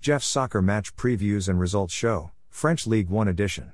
Jeff's 0.00 0.26
Soccer 0.26 0.62
Match 0.62 0.96
Previews 0.96 1.46
and 1.46 1.60
Results 1.60 1.92
Show, 1.92 2.30
French 2.48 2.86
League 2.86 3.10
One 3.10 3.28
Edition. 3.28 3.72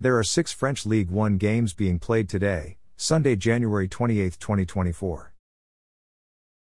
There 0.00 0.16
are 0.16 0.24
six 0.24 0.50
French 0.50 0.86
League 0.86 1.10
One 1.10 1.36
games 1.36 1.74
being 1.74 1.98
played 1.98 2.26
today, 2.26 2.78
Sunday, 2.96 3.36
January 3.36 3.86
28, 3.86 4.38
2024. 4.40 5.34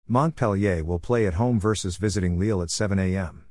Montpellier 0.09 0.83
will 0.83 0.99
play 0.99 1.25
at 1.25 1.35
home 1.35 1.57
versus 1.57 1.95
visiting 1.95 2.37
Lille 2.37 2.61
at 2.61 2.69
7 2.69 2.99
a.m. 2.99 3.45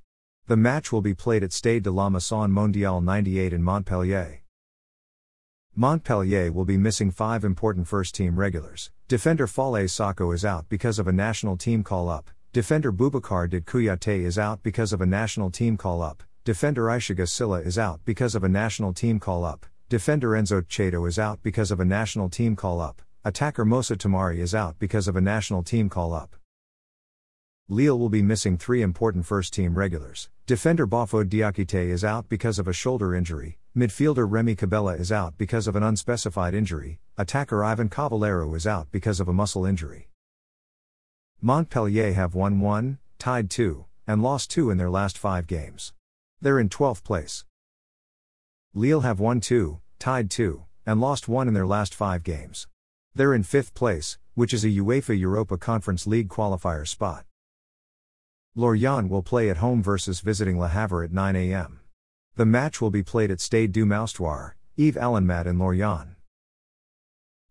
The 0.46 0.58
match 0.58 0.92
will 0.92 1.00
be 1.00 1.14
played 1.14 1.42
at 1.42 1.54
Stade 1.54 1.84
de 1.84 1.90
la 1.90 2.10
Mosson 2.10 2.50
Mondiale 2.50 3.02
98 3.02 3.54
in 3.54 3.62
Montpellier. 3.62 4.42
Montpellier 5.74 6.52
will 6.52 6.66
be 6.66 6.76
missing 6.76 7.10
five 7.10 7.44
important 7.44 7.88
first 7.88 8.14
team 8.14 8.38
regulars. 8.38 8.90
Defender 9.08 9.46
Falaye 9.46 9.88
Sacko 9.88 10.34
is 10.34 10.44
out 10.44 10.68
because 10.68 10.98
of 10.98 11.08
a 11.08 11.12
national 11.12 11.56
team 11.56 11.82
call 11.82 12.10
up. 12.10 12.28
Defender 12.54 12.92
Boubacar 12.92 13.50
Did 13.50 13.66
Kouyaté 13.66 14.24
is 14.24 14.38
out 14.38 14.62
because 14.62 14.92
of 14.92 15.00
a 15.00 15.06
national 15.06 15.50
team 15.50 15.76
call 15.76 16.00
up. 16.00 16.22
Defender 16.44 16.84
Issiaga 16.84 17.28
Sylla 17.28 17.58
is 17.58 17.76
out 17.76 18.04
because 18.04 18.36
of 18.36 18.44
a 18.44 18.48
national 18.48 18.92
team 18.92 19.18
call 19.18 19.44
up. 19.44 19.66
Defender 19.88 20.28
Enzo 20.30 20.62
Tchato 20.62 21.08
is 21.08 21.18
out 21.18 21.42
because 21.42 21.72
of 21.72 21.80
a 21.80 21.84
national 21.84 22.28
team 22.28 22.54
call 22.54 22.80
up. 22.80 23.02
Attacker 23.24 23.64
Moussa 23.64 23.96
Tamari 23.96 24.38
is 24.38 24.54
out 24.54 24.78
because 24.78 25.08
of 25.08 25.16
a 25.16 25.20
national 25.20 25.64
team 25.64 25.88
call 25.88 26.14
up. 26.14 26.36
Lille 27.68 27.98
will 27.98 28.08
be 28.08 28.22
missing 28.22 28.56
three 28.56 28.82
important 28.82 29.26
first 29.26 29.52
team 29.52 29.76
regulars. 29.76 30.30
Defender 30.46 30.86
Bafo 30.86 31.24
Diakite 31.24 31.88
is 31.88 32.04
out 32.04 32.28
because 32.28 32.60
of 32.60 32.68
a 32.68 32.72
shoulder 32.72 33.16
injury. 33.16 33.58
Midfielder 33.76 34.30
Remy 34.30 34.54
Cabella 34.54 34.94
is 34.94 35.10
out 35.10 35.36
because 35.36 35.66
of 35.66 35.74
an 35.74 35.82
unspecified 35.82 36.54
injury. 36.54 37.00
Attacker 37.18 37.64
Ivan 37.64 37.88
Cavaleiro 37.88 38.54
is 38.54 38.64
out 38.64 38.92
because 38.92 39.18
of 39.18 39.26
a 39.26 39.32
muscle 39.32 39.66
injury. 39.66 40.08
Montpellier 41.46 42.14
have 42.14 42.34
won 42.34 42.58
1, 42.58 42.96
tied 43.18 43.50
2, 43.50 43.84
and 44.06 44.22
lost 44.22 44.50
2 44.50 44.70
in 44.70 44.78
their 44.78 44.88
last 44.88 45.18
5 45.18 45.46
games. 45.46 45.92
They're 46.40 46.58
in 46.58 46.70
12th 46.70 47.04
place. 47.04 47.44
Lille 48.72 49.02
have 49.02 49.20
won 49.20 49.42
2, 49.42 49.78
tied 49.98 50.30
2, 50.30 50.64
and 50.86 51.02
lost 51.02 51.28
1 51.28 51.46
in 51.46 51.52
their 51.52 51.66
last 51.66 51.94
5 51.94 52.22
games. 52.22 52.66
They're 53.14 53.34
in 53.34 53.42
5th 53.42 53.74
place, 53.74 54.16
which 54.32 54.54
is 54.54 54.64
a 54.64 54.70
UEFA 54.70 55.20
Europa 55.20 55.58
Conference 55.58 56.06
League 56.06 56.30
qualifier 56.30 56.88
spot. 56.88 57.26
Lorient 58.54 59.10
will 59.10 59.22
play 59.22 59.50
at 59.50 59.58
home 59.58 59.82
versus 59.82 60.20
visiting 60.20 60.58
Le 60.58 60.68
Havre 60.68 61.04
at 61.04 61.12
9 61.12 61.36
a.m. 61.36 61.80
The 62.36 62.46
match 62.46 62.80
will 62.80 62.90
be 62.90 63.02
played 63.02 63.30
at 63.30 63.42
Stade 63.42 63.72
du 63.72 63.84
Moustoir, 63.84 64.54
Yves 64.78 64.96
Allainmat 64.96 65.44
in 65.44 65.58
Lorient. 65.58 66.16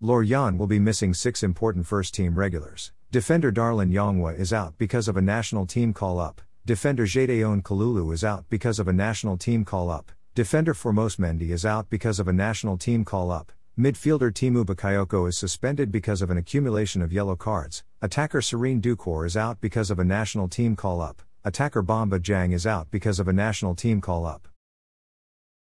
Lorient 0.01 0.57
will 0.57 0.65
be 0.65 0.79
missing 0.79 1.13
six 1.13 1.43
important 1.43 1.85
first 1.85 2.15
team 2.15 2.33
regulars. 2.33 2.91
Defender 3.13 3.51
Darlin 3.51 3.91
Yongwa 3.91 4.39
is 4.39 4.51
out 4.51 4.75
because 4.79 5.07
of 5.07 5.15
a 5.15 5.21
national 5.21 5.67
team 5.67 5.93
call 5.93 6.19
up. 6.19 6.41
Defender 6.65 7.05
Gedeon 7.05 7.61
Kalulu 7.61 8.11
is 8.11 8.23
out 8.23 8.49
because 8.49 8.79
of 8.79 8.87
a 8.87 8.91
national 8.91 9.37
team 9.37 9.63
call 9.63 9.91
up. 9.91 10.11
Defender 10.33 10.73
Formose 10.73 11.17
Mendy 11.17 11.51
is 11.51 11.63
out 11.63 11.91
because 11.91 12.19
of 12.19 12.27
a 12.27 12.33
national 12.33 12.75
team 12.75 13.05
call 13.05 13.29
up. 13.29 13.51
Midfielder 13.77 14.31
Tiémoué 14.31 14.65
Bakayoko 14.65 15.29
is 15.29 15.37
suspended 15.37 15.91
because 15.91 16.23
of 16.23 16.31
an 16.31 16.39
accumulation 16.39 17.03
of 17.03 17.13
yellow 17.13 17.35
cards. 17.35 17.83
Attacker 18.01 18.41
Sirine 18.41 18.81
Doucouré 18.81 19.27
is 19.27 19.37
out 19.37 19.61
because 19.61 19.91
of 19.91 19.99
a 19.99 20.03
national 20.03 20.47
team 20.47 20.75
call 20.75 20.99
up. 20.99 21.21
Attacker 21.43 21.83
Bamba 21.83 22.19
Dieng 22.19 22.51
is 22.51 22.65
out 22.65 22.89
because 22.89 23.19
of 23.19 23.27
a 23.27 23.33
national 23.33 23.75
team 23.75 24.01
call 24.01 24.25
up. 24.25 24.47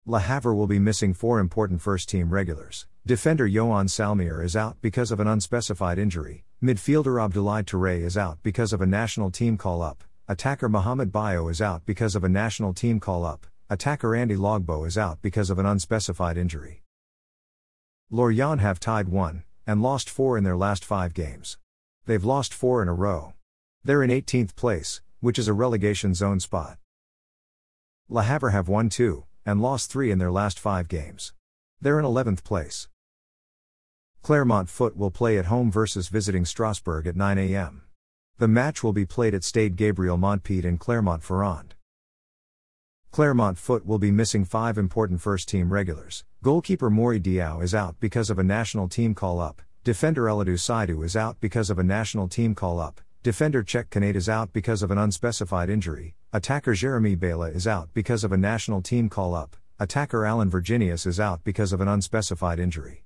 Le 0.07 0.19
Havre 0.19 0.57
will 0.57 0.67
be 0.67 0.81
missing 0.81 1.15
four 1.15 1.39
important 1.39 1.81
first 1.81 2.09
team 2.09 2.31
regulars. 2.31 2.89
Defender 3.07 3.49
Yoann 3.49 3.87
Salmier 3.89 4.45
is 4.45 4.57
out 4.57 4.77
because 4.83 5.13
of 5.13 5.21
an 5.21 5.29
unspecified 5.29 6.01
injury. 6.01 6.45
Midfielder 6.61 7.23
Abdoulaye 7.23 7.63
Touré 7.63 8.01
is 8.01 8.17
out 8.17 8.43
because 8.43 8.73
of 8.73 8.81
a 8.81 8.87
national 8.87 9.31
team 9.31 9.57
call 9.57 9.81
up. 9.81 10.03
Attacker 10.27 10.69
Mohamed 10.69 11.13
Bayo 11.13 11.47
is 11.47 11.63
out 11.63 11.87
because 11.87 12.17
of 12.17 12.25
a 12.25 12.29
national 12.29 12.75
team 12.75 12.99
call 12.99 13.25
up. 13.25 13.47
Attacker 13.71 14.17
Andy 14.17 14.35
Logbo 14.35 14.85
is 14.85 14.99
out 14.99 15.23
because 15.23 15.51
of 15.51 15.61
an 15.61 15.67
unspecified 15.67 16.37
injury. 16.37 16.83
Lorient 18.11 18.61
have 18.61 18.81
tied 18.81 19.09
1 19.09 19.45
and 19.69 19.83
lost 19.83 20.11
4 20.11 20.37
in 20.37 20.43
their 20.43 20.57
last 20.57 20.85
5 20.85 21.15
games. 21.15 21.59
They've 22.07 22.25
lost 22.25 22.53
4 22.53 22.83
in 22.83 22.89
a 22.89 22.93
row. 22.93 23.35
They're 23.85 24.03
in 24.03 24.11
18th 24.11 24.57
place, 24.57 25.01
which 25.21 25.39
is 25.39 25.47
a 25.47 25.53
relegation 25.53 26.13
zone 26.13 26.41
spot. 26.41 26.77
Le 28.09 28.25
Havre 28.25 28.51
have 28.51 28.69
won 28.69 28.89
2 28.89 29.25
and 29.47 29.63
lost 29.63 29.93
3 29.93 30.11
in 30.11 30.19
their 30.19 30.33
last 30.33 30.59
5 30.59 30.89
games. 30.89 31.33
They're 31.81 32.01
in 32.01 32.05
11th 32.05 32.43
place. 32.43 32.89
Clermont 34.23 34.69
Foot 34.69 34.97
will 34.97 35.11
play 35.11 35.39
at 35.39 35.47
home 35.47 35.71
versus 35.71 36.09
visiting 36.09 36.45
Strasbourg 36.45 37.07
at 37.07 37.17
9 37.17 37.39
a.m. 37.39 37.83
The 38.39 38.49
match 38.49 38.83
will 38.83 38.93
be 38.93 39.07
played 39.07 39.35
at 39.35 39.45
Stade 39.45 39.77
Gabriel 39.77 40.17
Montpied 40.17 40.65
in 40.65 40.79
Clermont-Ferrand. 40.79 41.75
Clermont 43.11 43.59
Foot 43.59 43.87
will 43.87 43.99
be 43.99 44.11
missing 44.11 44.45
five 44.45 44.79
important 44.79 45.21
first 45.21 45.49
team 45.49 45.73
regulars. 45.73 46.25
Goalkeeper 46.43 46.91
Mory 46.91 47.19
Diaw 47.19 47.63
is 47.63 47.75
out 47.75 47.97
because 47.99 48.31
of 48.31 48.39
a 48.39 48.45
national 48.45 48.87
team 48.87 49.15
call 49.15 49.41
up. 49.41 49.63
Defender 49.83 50.25
Alidu 50.27 50.59
Seidu 50.59 51.05
is 51.05 51.17
out 51.17 51.41
because 51.41 51.71
of 51.71 51.79
a 51.79 51.83
national 51.83 52.29
team 52.29 52.55
call 52.55 52.79
up. 52.79 53.01
Defender 53.23 53.65
Cheick 53.65 53.89
Konaté 53.89 54.17
is 54.17 54.29
out 54.29 54.53
because 54.53 54.83
of 54.83 54.91
an 54.91 54.99
unspecified 54.99 55.71
injury. 55.71 56.15
Attacker 56.33 56.75
Jeremy 56.75 57.15
Bela 57.15 57.49
is 57.49 57.67
out 57.67 57.89
because 57.95 58.23
of 58.23 58.33
a 58.33 58.37
national 58.37 58.83
team 58.83 59.09
call 59.09 59.35
up. 59.35 59.57
Attacker 59.81 60.27
Alan 60.27 60.51
Virginius 60.51 61.07
is 61.07 61.19
out 61.19 61.43
because 61.43 61.73
of 61.73 61.81
an 61.81 61.89
unspecified 61.89 62.61
injury. 62.61 63.05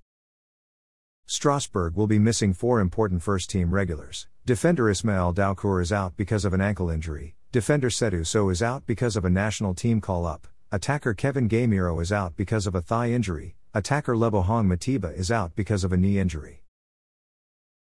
Strasbourg 1.27 1.95
will 1.97 2.07
be 2.07 2.19
missing 2.19 2.53
four 2.53 2.81
important 2.81 3.23
first 3.23 3.49
team 3.49 3.73
regulars. 3.73 4.27
Defender 4.45 4.85
Ismaël 4.85 5.35
Doukouré 5.35 5.83
is 5.83 5.93
out 5.93 6.17
because 6.17 6.45
of 6.45 6.53
an 6.53 6.61
ankle 6.61 6.91
injury. 6.91 7.37
Defender 7.53 7.89
Saïdou 7.89 8.27
Sow 8.27 8.49
is 8.49 8.63
out 8.63 8.87
because 8.87 9.17
of 9.17 9.25
a 9.25 9.31
national 9.31 9.75
team 9.75 10.01
call 10.01 10.27
up. 10.27 10.47
Attacker 10.71 11.15
Kevin 11.15 11.49
Gameiro 11.49 12.01
is 12.03 12.13
out 12.13 12.37
because 12.37 12.67
of 12.67 12.75
a 12.75 12.81
thigh 12.81 13.11
injury. 13.11 13.57
Attacker 13.75 14.15
Lebogang 14.15 14.67
Mothiba 14.67 15.17
is 15.17 15.31
out 15.31 15.55
because 15.55 15.85
of 15.85 15.93
a 15.93 15.97
knee 15.97 16.19
injury. 16.19 16.63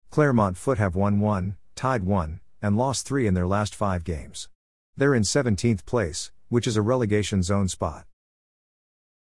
Clermont 0.10 0.56
Foot 0.56 0.78
have 0.78 0.96
won 0.96 1.20
1, 1.20 1.58
tied 1.76 2.04
1, 2.04 2.40
and 2.62 2.78
lost 2.78 3.06
3 3.06 3.28
in 3.28 3.34
their 3.34 3.48
last 3.48 3.76
5 3.76 4.04
games. 4.04 4.50
They're 4.96 5.14
in 5.14 5.24
17th 5.24 5.86
place, 5.86 6.32
which 6.50 6.68
is 6.68 6.78
a 6.78 6.82
relegation 6.82 7.44
zone 7.44 7.68
spot. 7.68 8.06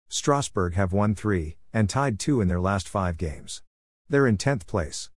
Strasbourg 0.09 0.75
have 0.75 0.93
won 0.93 1.13
3, 1.13 1.57
and 1.73 1.89
tied 1.89 2.19
2 2.19 2.41
in 2.41 2.47
their 2.47 2.61
last 2.61 2.87
5 2.87 3.17
games. 3.17 3.61
They're 4.09 4.27
in 4.27 4.37
10th 4.37 4.65
place. 4.65 5.09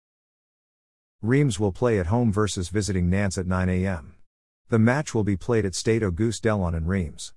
Reims 1.22 1.60
will 1.60 1.70
play 1.70 2.00
at 2.00 2.06
home 2.06 2.32
versus 2.32 2.70
visiting 2.70 3.08
Nantes 3.08 3.38
at 3.38 3.46
9 3.46 3.68
a.m. 3.68 4.16
The 4.68 4.80
match 4.80 5.14
will 5.14 5.22
be 5.22 5.36
played 5.36 5.64
at 5.64 5.76
Stade 5.76 6.02
Auguste 6.02 6.42
Delaune 6.42 6.76
in 6.76 6.86
Reims. 6.86 7.32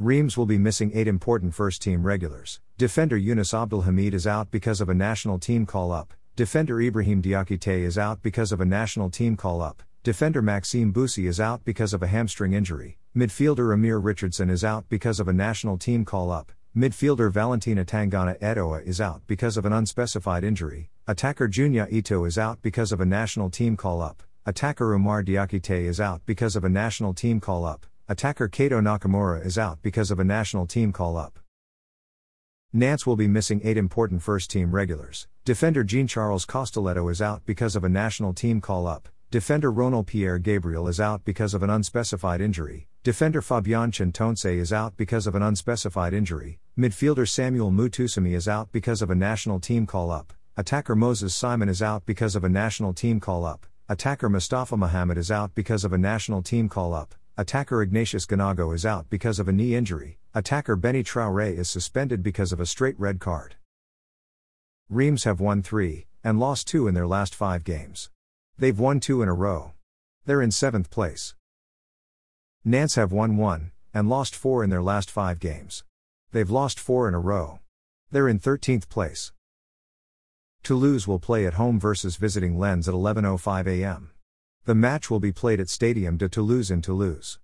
Reims 0.00 0.36
will 0.36 0.46
be 0.46 0.58
missing 0.58 0.90
eight 0.94 1.06
important 1.06 1.54
first 1.54 1.80
team 1.80 2.04
regulars. 2.04 2.60
Defender 2.76 3.16
Yunus 3.16 3.52
Abdelhamid 3.52 4.14
is 4.14 4.26
out 4.26 4.50
because 4.50 4.80
of 4.80 4.88
a 4.88 4.94
national 4.94 5.38
team 5.38 5.64
call 5.64 5.92
up. 5.92 6.12
Defender 6.34 6.80
Ibrahim 6.80 7.22
Diakite 7.22 7.84
is 7.84 7.96
out 7.96 8.20
because 8.20 8.50
of 8.50 8.60
a 8.60 8.66
national 8.66 9.10
team 9.10 9.36
call 9.36 9.62
up. 9.62 9.84
Defender 10.02 10.42
Maxime 10.42 10.92
Busi 10.92 11.28
is 11.28 11.38
out 11.38 11.64
because 11.64 11.94
of 11.94 12.02
a 12.02 12.08
hamstring 12.08 12.52
injury. 12.52 12.98
Midfielder 13.16 13.72
Amir 13.72 13.98
Richardson 13.98 14.50
is 14.50 14.64
out 14.64 14.88
because 14.88 15.20
of 15.20 15.28
a 15.28 15.32
national 15.32 15.78
team 15.78 16.04
call 16.04 16.32
up. 16.32 16.50
Midfielder 16.76 17.32
Valentin 17.32 17.78
Atangana 17.78 18.38
Edoa 18.40 18.86
is 18.86 19.00
out 19.00 19.22
because 19.26 19.56
of 19.56 19.64
an 19.64 19.72
unspecified 19.72 20.44
injury. 20.44 20.90
Attacker 21.06 21.48
Junya 21.48 21.90
Ito 21.90 22.26
is 22.26 22.36
out 22.36 22.60
because 22.60 22.92
of 22.92 23.00
a 23.00 23.06
national 23.06 23.48
team 23.48 23.78
call 23.78 24.02
up. 24.02 24.22
Attacker 24.44 24.92
Umar 24.92 25.24
Diakite 25.24 25.86
is 25.86 26.02
out 26.02 26.20
because 26.26 26.54
of 26.54 26.64
a 26.64 26.68
national 26.68 27.14
team 27.14 27.40
call 27.40 27.64
up. 27.64 27.86
Attacker 28.10 28.46
Keito 28.46 28.82
Nakamura 28.82 29.42
is 29.42 29.56
out 29.56 29.80
because 29.80 30.10
of 30.10 30.20
a 30.20 30.24
national 30.24 30.66
team 30.66 30.92
call 30.92 31.16
up. 31.16 31.38
Nantes 32.74 33.06
will 33.06 33.16
be 33.16 33.26
missing 33.26 33.62
eight 33.64 33.78
important 33.78 34.22
first 34.22 34.50
team 34.50 34.70
regulars. 34.70 35.28
Defender 35.46 35.82
Jean 35.82 36.06
Charles 36.06 36.44
Castelletto 36.44 37.10
is 37.10 37.22
out 37.22 37.40
because 37.46 37.74
of 37.74 37.84
a 37.84 37.88
national 37.88 38.34
team 38.34 38.60
call 38.60 38.86
up. 38.86 39.08
Defender 39.30 39.72
Ronaël 39.72 40.04
Pierre 40.04 40.38
Gabriel 40.38 40.88
is 40.88 41.00
out 41.00 41.24
because 41.24 41.54
of 41.54 41.62
an 41.62 41.70
unspecified 41.70 42.42
injury. 42.42 42.86
Defender 43.06 43.40
Fabien 43.40 43.92
Centonze 43.92 44.58
is 44.58 44.72
out 44.72 44.96
because 44.96 45.28
of 45.28 45.36
an 45.36 45.42
unspecified 45.42 46.12
injury. 46.12 46.58
Midfielder 46.76 47.28
Samuel 47.28 47.70
Moutoussamy 47.70 48.34
is 48.34 48.48
out 48.48 48.72
because 48.72 49.00
of 49.00 49.10
a 49.10 49.14
national 49.14 49.60
team 49.60 49.86
call 49.86 50.10
up. 50.10 50.32
Attacker 50.56 50.96
Moses 50.96 51.32
Simon 51.32 51.68
is 51.68 51.80
out 51.80 52.04
because 52.04 52.34
of 52.34 52.42
a 52.42 52.48
national 52.48 52.92
team 52.92 53.20
call 53.20 53.44
up. 53.44 53.64
Attacker 53.88 54.28
Mustafa 54.28 54.76
Mohammed 54.76 55.18
is 55.18 55.30
out 55.30 55.54
because 55.54 55.84
of 55.84 55.92
a 55.92 55.98
national 55.98 56.42
team 56.42 56.68
call 56.68 56.92
up. 56.92 57.14
Attacker 57.36 57.80
Ignatius 57.80 58.26
Ganago 58.26 58.74
is 58.74 58.84
out 58.84 59.08
because 59.08 59.38
of 59.38 59.46
a 59.46 59.52
knee 59.52 59.76
injury. 59.76 60.18
Attacker 60.34 60.74
Benny 60.74 61.04
Traore 61.04 61.56
is 61.56 61.70
suspended 61.70 62.24
because 62.24 62.50
of 62.50 62.58
a 62.58 62.66
straight 62.66 62.98
red 62.98 63.20
card. 63.20 63.54
Reims 64.90 65.22
have 65.22 65.38
won 65.38 65.62
3 65.62 66.06
and 66.24 66.40
lost 66.40 66.66
2 66.66 66.88
in 66.88 66.94
their 66.94 67.06
last 67.06 67.36
5 67.36 67.62
games. 67.62 68.10
They've 68.58 68.76
won 68.76 68.98
2 68.98 69.22
in 69.22 69.28
a 69.28 69.32
row. 69.32 69.74
They're 70.24 70.42
in 70.42 70.50
7th 70.50 70.90
place. 70.90 71.36
Nantes 72.68 72.96
have 72.96 73.12
won 73.12 73.36
1 73.36 73.70
and 73.94 74.08
lost 74.08 74.34
4 74.34 74.64
in 74.64 74.70
their 74.70 74.82
last 74.82 75.08
5 75.08 75.38
games. 75.38 75.84
They've 76.32 76.50
lost 76.50 76.80
4 76.80 77.06
in 77.06 77.14
a 77.14 77.20
row. 77.20 77.60
They're 78.10 78.26
in 78.26 78.40
13th 78.40 78.88
place. 78.88 79.32
Toulouse 80.64 81.06
will 81.06 81.20
play 81.20 81.46
at 81.46 81.54
home 81.54 81.78
versus 81.78 82.16
visiting 82.16 82.58
Lens 82.58 82.88
at 82.88 82.94
11:05 82.94 83.68
a.m. 83.68 84.10
The 84.64 84.74
match 84.74 85.08
will 85.08 85.20
be 85.20 85.30
played 85.30 85.60
at 85.60 85.68
Stadium 85.68 86.16
de 86.16 86.28
Toulouse 86.28 86.72
in 86.72 86.82
Toulouse. 86.82 87.38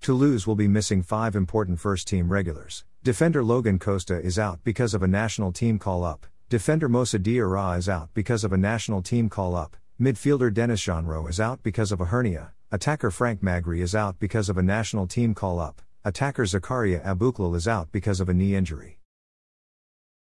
Toulouse 0.00 0.46
will 0.46 0.54
be 0.54 0.68
missing 0.68 1.02
five 1.02 1.34
important 1.34 1.80
first 1.80 2.06
team 2.06 2.30
regulars. 2.30 2.84
Defender 3.02 3.42
Logan 3.42 3.80
Costa 3.80 4.20
is 4.20 4.38
out 4.38 4.60
because 4.62 4.94
of 4.94 5.02
a 5.02 5.08
national 5.08 5.50
team 5.50 5.80
call 5.80 6.04
up. 6.04 6.24
Defender 6.48 6.88
Moussa 6.88 7.18
Diarra 7.18 7.76
is 7.76 7.88
out 7.88 8.10
because 8.14 8.44
of 8.44 8.52
a 8.52 8.56
national 8.56 9.02
team 9.02 9.28
call 9.28 9.56
up. 9.56 9.76
Midfielder 10.00 10.54
Denis 10.54 10.86
Genreau 10.86 11.28
is 11.28 11.40
out 11.40 11.64
because 11.64 11.90
of 11.90 12.00
a 12.00 12.04
hernia. 12.04 12.52
Attacker 12.70 13.10
Frank 13.10 13.40
Magri 13.40 13.80
is 13.80 13.94
out 13.94 14.18
because 14.18 14.50
of 14.50 14.58
a 14.58 14.62
national 14.62 15.06
team 15.06 15.34
call 15.34 15.58
up. 15.58 15.80
Attacker 16.04 16.44
Zakaria 16.44 17.02
Aboukhlal 17.02 17.56
is 17.56 17.66
out 17.66 17.90
because 17.92 18.20
of 18.20 18.28
a 18.28 18.34
knee 18.34 18.54
injury. 18.54 18.98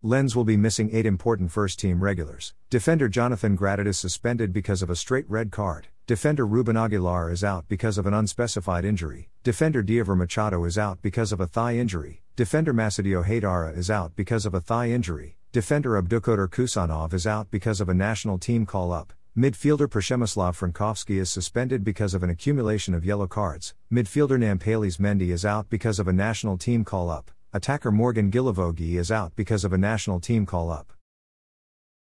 Lens 0.01 0.35
will 0.35 0.43
be 0.43 0.57
missing 0.57 0.89
eight 0.91 1.05
important 1.05 1.51
first 1.51 1.77
team 1.77 2.03
regulars. 2.03 2.55
Defender 2.71 3.07
Jonathan 3.07 3.55
Gradit 3.55 3.85
is 3.85 3.99
suspended 3.99 4.51
because 4.53 4.81
of 4.81 4.89
a 4.89 4.95
straight 4.95 5.29
red 5.29 5.51
card. 5.51 5.89
Defender 6.07 6.47
Ruben 6.47 6.75
Aguilar 6.75 7.29
is 7.29 7.43
out 7.43 7.67
because 7.67 7.99
of 7.99 8.07
an 8.07 8.13
unspecified 8.15 8.85
injury. 8.85 9.29
Defender 9.43 9.83
Deiver 9.83 10.15
Machado 10.15 10.65
is 10.65 10.79
out 10.79 10.99
because 11.03 11.31
of 11.31 11.39
a 11.39 11.45
thigh 11.45 11.75
injury. 11.75 12.23
Defender 12.35 12.73
Massadio 12.73 13.23
Haïdara 13.23 13.77
is 13.77 13.91
out 13.91 14.15
because 14.15 14.47
of 14.47 14.55
a 14.55 14.61
thigh 14.61 14.89
injury. 14.89 15.37
Defender 15.51 16.01
Abdukodir 16.01 16.49
Khusanov 16.49 17.13
is 17.13 17.27
out 17.27 17.51
because 17.51 17.79
of 17.79 17.87
a 17.87 17.93
national 17.93 18.39
team 18.39 18.65
call 18.65 18.91
up. 18.91 19.13
Midfielder 19.37 19.87
Przemysław 19.87 20.57
Frankowski 20.57 21.17
is 21.17 21.29
suspended 21.29 21.85
because 21.85 22.13
of 22.13 22.21
an 22.21 22.29
accumulation 22.29 22.93
of 22.93 23.05
yellow 23.05 23.27
cards. 23.27 23.73
Midfielder 23.89 24.37
Nampalys 24.37 24.97
Mendy 24.97 25.31
is 25.31 25.45
out 25.45 25.69
because 25.69 25.99
of 25.99 26.09
a 26.09 26.11
national 26.11 26.57
team 26.57 26.83
call 26.83 27.09
up. 27.09 27.31
Attacker 27.53 27.91
Morgan 27.91 28.29
Guilavogui 28.29 28.99
is 28.99 29.09
out 29.09 29.33
because 29.37 29.63
of 29.63 29.71
a 29.71 29.77
national 29.77 30.19
team 30.19 30.45
call 30.45 30.69
up. 30.69 30.91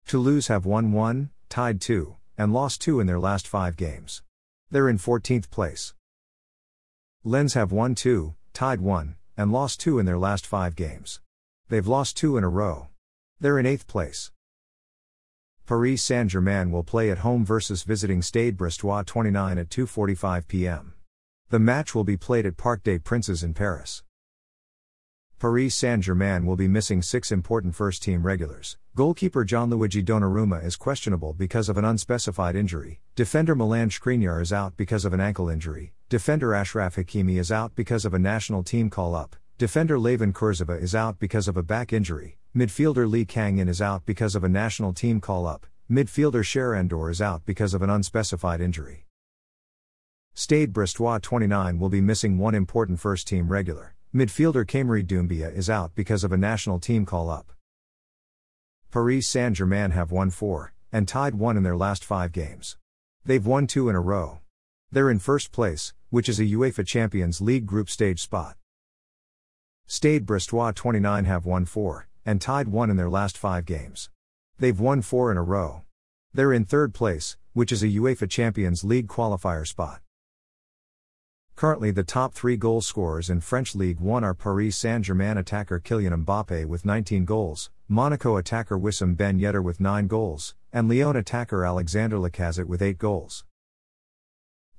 Toulouse 0.08 0.48
have 0.48 0.66
won 0.66 0.94
1, 0.94 1.30
tied 1.50 1.82
2, 1.82 2.16
and 2.38 2.54
lost 2.54 2.80
2 2.80 3.02
in 3.02 3.08
their 3.08 3.20
last 3.20 3.46
5 3.46 3.76
games. 3.76 4.24
They're 4.70 4.88
in 4.88 4.98
14th 4.98 5.50
place. 5.50 5.94
Lens 7.26 7.56
have 7.56 7.74
won 7.74 7.94
2, 7.94 8.36
tied 8.54 8.80
1, 8.80 9.16
and 9.36 9.52
lost 9.52 9.82
2 9.82 10.00
in 10.00 10.06
their 10.06 10.18
last 10.18 10.48
5 10.48 10.78
games. 10.78 11.20
They've 11.68 11.86
lost 11.86 12.16
2 12.16 12.38
in 12.38 12.46
a 12.46 12.50
row. 12.50 12.88
They're 13.42 13.60
in 13.60 13.66
8th 13.66 13.86
place. 13.86 14.32
Paris 15.72 16.04
Saint-Germain 16.04 16.70
will 16.70 16.84
play 16.84 17.10
at 17.12 17.20
home 17.20 17.46
versus 17.46 17.84
visiting 17.84 18.22
Stade 18.22 18.58
Brestois 18.58 19.06
29 19.06 19.58
at 19.58 19.70
2:45 19.70 20.46
p.m. 20.46 20.94
The 21.50 21.60
match 21.60 21.96
will 21.96 22.04
be 22.04 22.18
played 22.18 22.46
at 22.46 22.58
Parc 22.58 22.84
des 22.84 23.00
Princes 23.00 23.42
in 23.42 23.54
Paris. 23.54 24.04
Paris 25.40 25.74
Saint 25.74 26.04
Germain 26.04 26.46
will 26.46 26.58
be 26.58 26.68
missing 26.68 27.02
six 27.02 27.32
important 27.32 27.74
first 27.74 28.04
team 28.04 28.22
regulars. 28.24 28.78
Goalkeeper 28.98 29.46
Gianluigi 29.46 30.04
Donnarumma 30.04 30.62
is 30.62 30.76
questionable 30.76 31.32
because 31.32 31.70
of 31.70 31.78
an 31.78 31.86
unspecified 31.86 32.58
injury. 32.58 33.00
Defender 33.16 33.56
Milan 33.56 33.90
Skriniar 33.90 34.42
is 34.42 34.52
out 34.52 34.76
because 34.76 35.06
of 35.06 35.14
an 35.14 35.22
ankle 35.22 35.48
injury. 35.48 35.94
Defender 36.10 36.50
Achraf 36.50 36.98
Hakimi 36.98 37.40
is 37.40 37.50
out 37.50 37.76
because 37.76 38.04
of 38.04 38.14
a 38.14 38.20
national 38.20 38.64
team 38.64 38.90
call 38.90 39.16
up. 39.16 39.38
Defender 39.58 39.98
Layvin 39.98 40.34
Kurzawa 40.34 40.82
is 40.82 40.94
out 40.94 41.18
because 41.18 41.48
of 41.48 41.56
a 41.56 41.64
back 41.64 41.94
injury. 41.94 42.41
Midfielder 42.54 43.10
Lee 43.10 43.24
Kang-in 43.24 43.70
is 43.70 43.82
out 43.82 44.06
because 44.06 44.36
of 44.36 44.44
a 44.44 44.50
national 44.50 44.92
team 44.92 45.22
call 45.22 45.48
up. 45.48 45.66
Midfielder 45.90 46.44
Cher 46.44 46.72
Ndour 46.72 47.10
is 47.10 47.22
out 47.22 47.46
because 47.46 47.74
of 47.74 47.82
an 47.82 47.90
unspecified 47.90 48.60
injury. 48.60 49.06
Stade 50.34 50.74
Brestois 50.74 51.22
29 51.22 51.80
will 51.80 51.88
be 51.88 52.02
missing 52.02 52.38
one 52.38 52.54
important 52.54 53.00
first 53.00 53.26
team 53.26 53.48
regular. 53.48 53.96
Midfielder 54.14 54.66
Kamory 54.66 55.02
Doumbia 55.02 55.56
is 55.56 55.70
out 55.70 55.96
because 55.96 56.26
of 56.26 56.34
a 56.34 56.38
national 56.38 56.78
team 56.78 57.06
call 57.06 57.30
up. 57.30 57.54
Paris 58.92 59.30
Saint 59.30 59.56
Germain 59.56 59.92
have 59.92 60.12
won 60.12 60.30
four, 60.30 60.74
and 60.92 61.08
tied 61.08 61.36
one 61.36 61.56
in 61.56 61.64
their 61.64 61.78
last 61.78 62.04
five 62.04 62.34
games. 62.34 62.76
They've 63.24 63.46
won 63.46 63.66
two 63.66 63.88
in 63.88 63.96
a 63.96 64.02
row. 64.02 64.40
They're 64.92 65.10
in 65.10 65.20
first 65.20 65.54
place, 65.54 65.94
which 66.10 66.28
is 66.28 66.42
a 66.42 66.44
UEFA 66.44 66.86
Champions 66.86 67.40
League 67.40 67.66
group 67.66 67.90
stage 67.90 68.22
spot. 68.22 68.58
Stade 69.88 70.26
Brestois 70.26 70.76
29 70.76 71.24
have 71.24 71.46
won 71.46 71.64
four, 71.64 72.10
and 72.26 72.42
tied 72.42 72.68
one 72.68 72.90
in 72.90 72.98
their 72.98 73.10
last 73.10 73.38
five 73.38 73.66
games. 73.66 74.10
They've 74.60 74.80
won 74.80 75.02
four 75.02 75.32
in 75.32 75.38
a 75.38 75.44
row. 75.44 75.84
They're 76.34 76.54
in 76.54 76.66
third 76.66 76.94
place, 76.94 77.38
which 77.54 77.72
is 77.72 77.84
a 77.84 77.88
UEFA 77.88 78.30
Champions 78.30 78.84
League 78.84 79.08
qualifier 79.08 79.68
spot. 79.68 80.02
Currently, 81.56 81.92
the 81.92 82.04
top 82.04 82.34
three 82.34 82.58
goal 82.58 82.82
scorers 82.82 83.30
in 83.30 83.42
French 83.42 83.76
League 83.76 84.00
1 84.00 84.24
are 84.24 84.34
Paris 84.34 84.78
Saint 84.78 85.06
Germain 85.06 85.38
attacker 85.38 85.80
Kylian 85.80 86.26
Mbappe 86.26 86.66
with 86.66 86.86
19 86.86 87.26
goals, 87.26 87.70
Monaco 87.88 88.38
attacker 88.38 88.80
Wissam 88.80 89.16
Ben 89.16 89.40
Yedder 89.40 89.62
with 89.62 89.80
9 89.80 90.08
goals, 90.08 90.56
and 90.72 90.90
Lyon 90.90 91.16
attacker 91.16 91.66
Alexander 91.66 92.18
Lacazette 92.18 92.66
with 92.66 92.82
8 92.82 92.98
goals. 92.98 93.46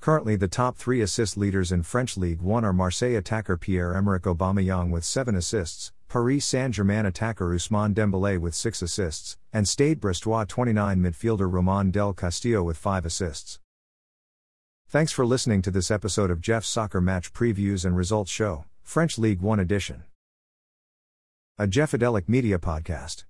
Currently, 0.01 0.35
the 0.35 0.49
top 0.49 0.77
three 0.77 1.01
assist 1.01 1.37
leaders 1.37 1.71
in 1.71 1.85
French 1.85 2.17
League 2.17 2.41
1 2.41 2.65
are 2.65 2.73
Marseille 2.73 3.15
attacker 3.15 3.57
Pierre 3.57 3.95
Emerick 3.95 4.23
Aubameyang 4.23 4.91
with 4.91 5.05
7 5.05 5.37
assists, 5.37 5.93
Paris 6.13 6.45
Saint 6.45 6.75
Germain 6.75 7.07
attacker 7.07 7.47
Ousmane 7.55 7.95
Dembele 7.95 8.37
with 8.37 8.55
6 8.55 8.83
assists, 8.83 9.39
and 9.51 9.67
Stade 9.67 9.99
Brestois 9.99 10.47
29 10.47 10.99
midfielder 10.99 11.51
Romain 11.51 11.91
Del 11.91 12.13
Castillo 12.13 12.63
with 12.63 12.77
5 12.77 13.07
assists. 13.07 13.59
Thanks 14.87 15.11
for 15.11 15.25
listening 15.25 15.63
to 15.63 15.71
this 15.71 15.91
episode 15.91 16.31
of 16.31 16.43
Jeff's 16.43 16.69
Soccer 16.69 17.01
Match 17.01 17.33
Previews 17.33 17.87
and 17.87 17.97
Results 17.97 18.31
Show, 18.31 18.67
French 18.83 19.17
League 19.17 19.41
One 19.41 19.59
edition. 19.59 20.03
A 21.57 21.67
Jeffadelic 21.67 22.29
Media 22.29 22.59
Podcast. 22.59 23.25